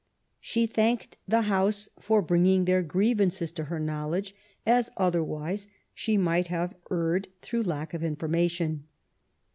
She 0.39 0.65
thanked 0.65 1.17
the 1.27 1.43
House 1.43 1.87
for 1.99 2.23
bringing 2.23 2.65
their 2.65 2.81
grievances 2.81 3.51
to 3.51 3.65
her 3.65 3.79
knowledge, 3.79 4.33
as 4.65 4.89
otherwise 4.97 5.67
she 5.93 6.17
might 6.17 6.47
have 6.47 6.73
erred 6.89 7.27
through 7.43 7.61
lack 7.61 7.93
of 7.93 8.01
information. 8.03 8.87